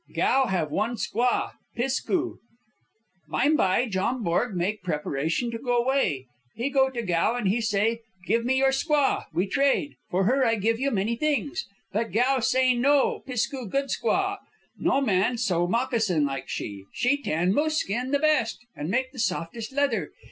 [0.15, 2.39] Gow have one squaw, Pisk ku.
[3.29, 6.25] Bime by John Borg make preparation to go 'way.
[6.55, 9.25] He go to Gow, and he say, 'Give me your squaw.
[9.31, 9.97] We trade.
[10.09, 13.21] For her I give you many things.' But Gow say no.
[13.27, 14.39] Pisk ku good squaw.
[14.75, 16.85] No woman sew moccasin like she.
[16.91, 20.13] She tan moose skin the best, and make the softest leather.